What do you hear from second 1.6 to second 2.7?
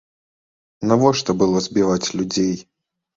збіваць людзей?